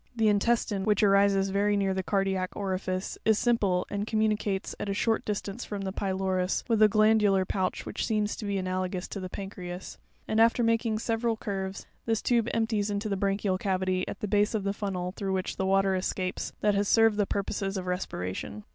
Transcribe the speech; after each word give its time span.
'The 0.15 0.29
intestine, 0.29 0.83
which 0.83 1.03
arises 1.03 1.51
very 1.51 1.77
near 1.77 1.93
the 1.93 2.01
cardiac 2.01 2.49
orifice, 2.55 3.19
is 3.23 3.37
simple, 3.37 3.85
and 3.91 4.07
communicates, 4.07 4.73
at 4.79 4.89
a 4.89 4.95
short 4.95 5.23
distance 5.25 5.63
from 5.63 5.81
the 5.81 5.91
pylorus, 5.91 6.63
with 6.67 6.81
a 6.81 6.87
glandular 6.87 7.45
pouch 7.45 7.85
which 7.85 8.03
seems 8.03 8.35
to 8.35 8.43
be 8.45 8.57
ana 8.57 8.79
logous 8.79 9.07
to 9.07 9.19
the 9.19 9.29
pancreas; 9.29 9.99
"and, 10.27 10.41
after 10.41 10.63
making 10.63 10.97
several 10.97 11.37
curves, 11.37 11.85
this 12.07 12.19
tube 12.23 12.49
empties 12.51 12.89
into 12.89 13.09
the 13.09 13.15
branchial 13.15 13.59
cavity, 13.59 14.03
at 14.07 14.21
the 14.21 14.27
base 14.27 14.55
of 14.55 14.63
the 14.63 14.73
funnel 14.73 15.11
through 15.11 15.33
which 15.33 15.57
the 15.57 15.67
water 15.67 15.93
escapes 15.93 16.51
that 16.61 16.73
has 16.73 16.87
served 16.87 17.17
the 17.17 17.27
purposes 17.27 17.77
of 17.77 17.85
respiration. 17.85 18.63